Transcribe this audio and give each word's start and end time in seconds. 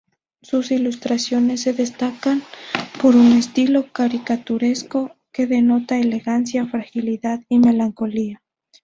Sus 0.41 0.71
ilustraciones 0.71 1.61
se 1.61 1.73
destacan 1.73 2.41
por 2.99 3.15
un 3.15 3.33
estilo 3.33 3.91
caricaturesco 3.93 5.15
que 5.31 5.45
denotan 5.45 5.99
elegancia, 5.99 6.65
fragilidad 6.65 7.41
y 7.49 7.59
melancolía. 7.59 8.41